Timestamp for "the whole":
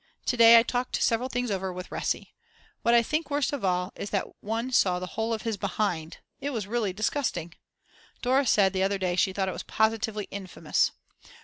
4.97-5.31